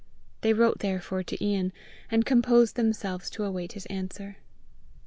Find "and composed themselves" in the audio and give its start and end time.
2.09-3.29